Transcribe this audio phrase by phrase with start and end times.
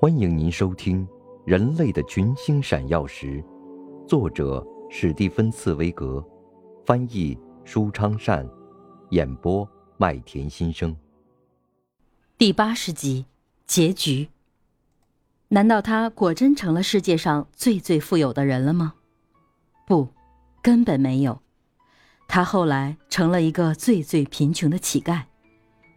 [0.00, 1.06] 欢迎您收听
[1.46, 3.42] 《人类的群星闪耀时》，
[4.06, 6.22] 作者史蒂芬·茨威格，
[6.84, 8.46] 翻译舒昌善，
[9.10, 10.94] 演播麦田心声。
[12.36, 13.24] 第八十集
[13.66, 14.28] 结局。
[15.48, 18.94] 难道他果真成了世界上最最富有的人了吗？
[19.86, 20.08] 不，
[20.60, 21.40] 根本没有。
[22.26, 25.22] 他后来成了一个最最贫穷的乞丐，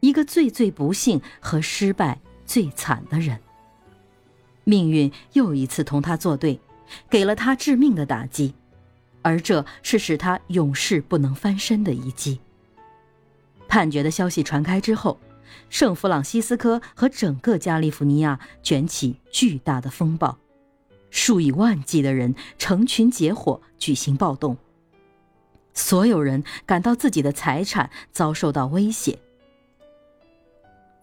[0.00, 3.38] 一个最最不幸和失败最惨的人。
[4.64, 6.60] 命运又一次同他作对，
[7.10, 8.54] 给了他致命的打击，
[9.22, 12.40] 而这是使他永世不能翻身的一击。
[13.68, 15.18] 判决的消息传开之后，
[15.70, 20.38] 圣弗朗西斯科和整个加利福尼亚卷起巨大的风暴，
[21.10, 24.56] 数以万计的人成群结伙举行暴动。
[25.74, 29.18] 所有人感到自己的财产遭受到威胁。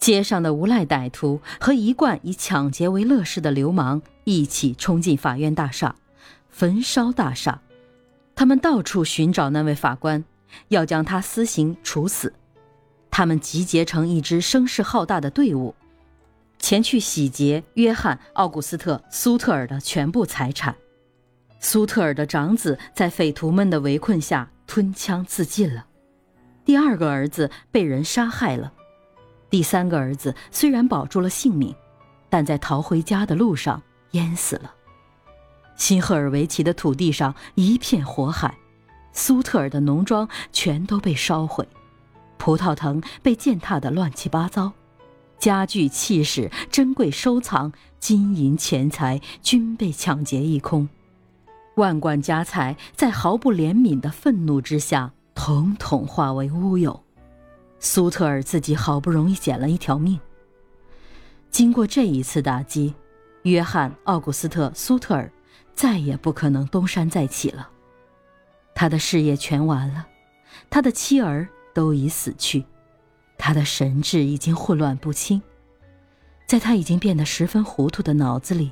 [0.09, 5.95] 街上的无赖歹徒和一贯以抢劫为乐事的流氓一起冲进法院大厦，
[6.49, 7.61] 焚烧大厦。
[8.33, 10.25] 他们到处寻找那位法官，
[10.69, 12.33] 要将他私刑处死。
[13.11, 15.75] 他们集结成一支声势浩大的队伍，
[16.57, 20.75] 前去洗劫约翰·奥古斯特·苏特尔的全部财产。
[21.59, 25.85] 苏特尔的长子在匪徒们的围困下吞枪自尽了，
[26.65, 28.73] 第二个儿子被人杀害了。
[29.49, 31.75] 第三个儿子虽然保住了性命，
[32.29, 34.73] 但在逃回家的路上淹死了。
[35.75, 38.55] 新赫尔维奇的土地上一片火海，
[39.13, 41.67] 苏特尔的农庄全都被烧毁，
[42.37, 44.71] 葡萄藤被践踏得乱七八糟，
[45.39, 50.87] 家具、器饰、珍贵收藏、金银钱财均被抢劫一空，
[51.75, 57.01] 万贯家财在毫不怜悯的愤怒之下，统统化为乌有。
[57.79, 60.19] 苏特尔自己好不容易捡了一条命。
[61.49, 62.93] 经过这一次打击，
[63.43, 65.31] 约翰·奥古斯特·苏特尔
[65.73, 67.69] 再也不可能东山再起了。
[68.75, 70.07] 他的事业全完了，
[70.69, 72.65] 他的妻儿都已死去，
[73.37, 75.41] 他的神智已经混乱不清。
[76.45, 78.71] 在他已经变得十分糊涂的脑子里，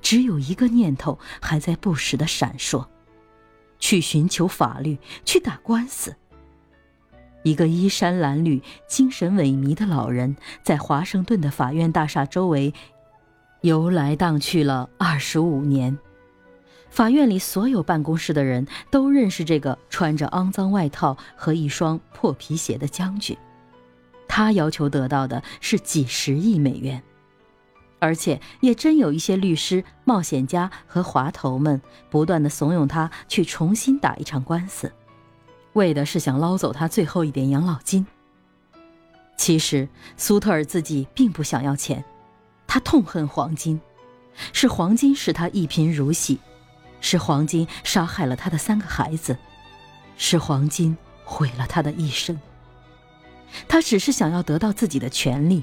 [0.00, 2.86] 只有一个念头还在不时的闪烁：
[3.78, 6.16] 去寻求法律，去打官司。
[7.46, 12.74] 一个衣衫褴褛、精神萎靡的老人，在华盛顿的法院大厦周围
[13.60, 15.96] 游来荡去了二十五年。
[16.90, 23.36] 法院里所有办公室的人都认识这个穿着肮脏外套和一双破皮鞋的将军。
[24.26, 27.00] 他要求得到的是几十亿美元，
[28.00, 31.80] 而且也真有一些律师、冒险家和滑头们
[32.10, 34.90] 不断的怂恿他去重新打一场官司。
[35.76, 38.06] 为的是想捞走他最后一点养老金。
[39.36, 42.02] 其实苏特尔自己并不想要钱，
[42.66, 43.78] 他痛恨黄金，
[44.54, 46.40] 是黄金使他一贫如洗，
[47.02, 49.36] 是黄金杀害了他的三个孩子，
[50.16, 52.40] 是黄金毁了他的一生。
[53.68, 55.62] 他只是想要得到自己的权利，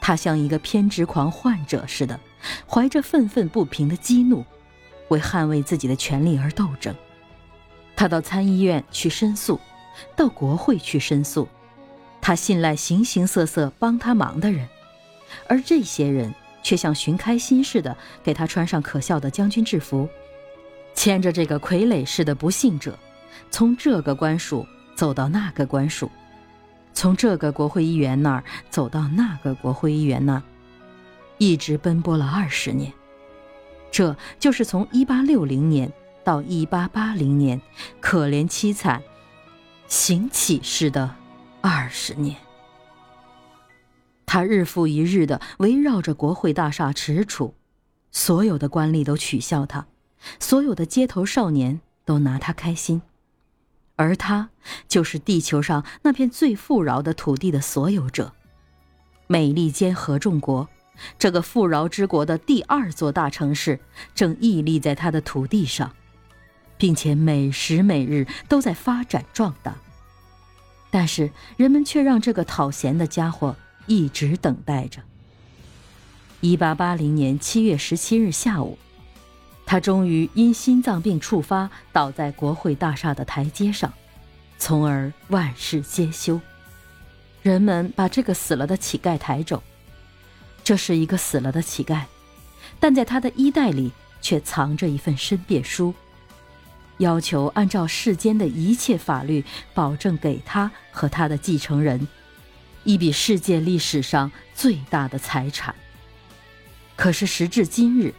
[0.00, 2.18] 他像一个偏执狂患者似的，
[2.68, 4.44] 怀着愤愤不平的激怒，
[5.08, 6.94] 为捍卫自己的权利而斗争。
[8.02, 9.60] 他到参议院去申诉，
[10.16, 11.46] 到国会去申诉，
[12.20, 14.68] 他信赖形形色色帮他忙的人，
[15.46, 20.08] 而这些人却像寻开心似的给他穿上可笑的将军制服，
[20.96, 22.98] 牵着这个傀儡似的不幸者，
[23.52, 26.10] 从这个官署走到那个官署，
[26.92, 30.42] 从这个国会议员那儿走到那个国会议员那儿，
[31.38, 32.92] 一直奔波了二十年，
[33.92, 35.88] 这就是从一八六零年。
[36.24, 37.60] 到一八八零年，
[38.00, 39.02] 可怜凄惨、
[39.86, 41.16] 行乞式的
[41.60, 42.36] 二十年，
[44.24, 47.52] 他日复一日的围绕着国会大厦踟蹰，
[48.10, 49.86] 所有的官吏都取笑他，
[50.38, 53.02] 所有的街头少年都拿他开心，
[53.96, 54.50] 而他
[54.86, 58.32] 就是地球上那片最富饶的土地的所有者——
[59.26, 60.68] 美利坚合众国，
[61.18, 63.80] 这个富饶之国的第二座大城市，
[64.14, 65.92] 正屹立在他的土地上。
[66.82, 69.76] 并且每时每日都在发展壮大，
[70.90, 73.54] 但是人们却让这个讨嫌的家伙
[73.86, 75.00] 一直等待着。
[76.40, 78.76] 一八八零年七月十七日下午，
[79.64, 83.92] 他终于因心脏病触发倒在国会大厦的台阶上，
[84.58, 86.40] 从而万事皆休。
[87.42, 89.62] 人们把这个死了的乞丐抬走，
[90.64, 92.06] 这是一个死了的乞丐，
[92.80, 95.94] 但在他的衣袋里却藏着一份申辩书。
[96.98, 99.44] 要求按照世间的一切法律，
[99.74, 102.06] 保证给他和他的继承人
[102.84, 105.74] 一笔世界历史上最大的财产。
[106.94, 108.14] 可是时至今日，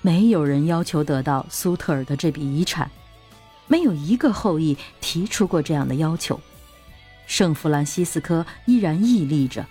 [0.00, 2.90] 没有人要求得到苏特尔的这笔遗产，
[3.66, 6.40] 没有一个后裔提出过这样的要求。
[7.26, 9.66] 圣弗兰西斯科依然屹立着，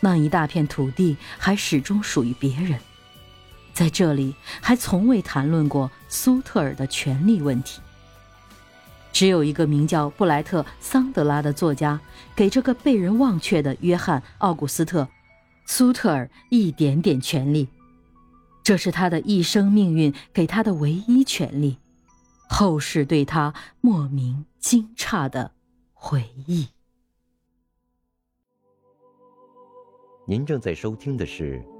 [0.00, 2.78] 那一大片土地还始终属于别人。
[3.80, 7.80] 在这里，还从未谈论过苏特尔的权利问题。
[9.10, 11.98] 只有一个名叫布莱特·桑德拉的作家，
[12.36, 15.04] 给这个被人忘却的约翰·奥古斯特·
[15.64, 17.68] 苏特尔一点点权利，
[18.62, 21.78] 这是他的一生命运给他的唯一权利。
[22.50, 25.52] 后世对他莫名惊诧的
[25.94, 26.68] 回忆。
[30.26, 31.58] 您正在收听的是《